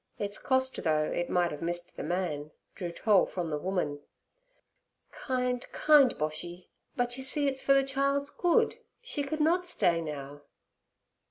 Its 0.17 0.39
cost, 0.39 0.81
though 0.81 1.03
it 1.03 1.29
might 1.29 1.51
have 1.51 1.61
missed 1.61 1.95
the 1.95 2.01
man, 2.01 2.49
drew 2.73 2.91
toll 2.91 3.27
from 3.27 3.51
the 3.51 3.57
woman. 3.59 3.99
'Kind, 5.11 5.71
kind 5.71 6.15
Boshy! 6.17 6.69
But, 6.95 7.17
you 7.17 7.23
see, 7.23 7.47
it's 7.47 7.61
for 7.61 7.75
the 7.75 7.83
child's 7.83 8.31
good. 8.31 8.79
She 9.03 9.21
could 9.21 9.39
not 9.41 9.67
stay 9.67 10.01
now.' 10.01 10.41